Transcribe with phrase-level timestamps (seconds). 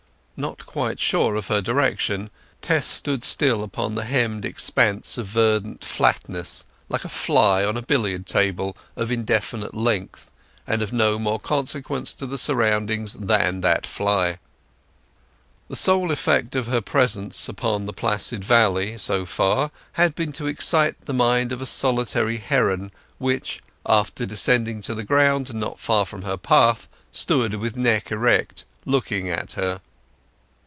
[0.37, 2.31] Not quite sure of her direction,
[2.63, 7.83] Tess stood still upon the hemmed expanse of verdant flatness, like a fly on a
[7.83, 10.31] billiard table of indefinite length,
[10.65, 14.39] and of no more consequence to the surroundings than that fly.
[15.67, 20.47] The sole effect of her presence upon the placid valley so far had been to
[20.47, 26.03] excite the mind of a solitary heron, which, after descending to the ground not far
[26.03, 29.81] from her path, stood with neck erect, looking at her.